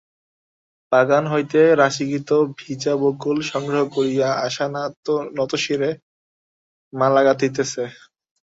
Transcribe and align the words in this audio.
বাগান 0.91 1.23
হইতে 1.33 1.59
রাশীকৃত 1.81 2.29
ভিজা 2.57 2.93
বকুল 3.01 3.37
সংগ্রহ 3.51 3.81
করিয়া 3.95 4.29
আশা 4.45 4.65
নতশিরে 5.37 5.89
মালা 6.93 7.21
গাঁথিতেছে। 7.27 7.83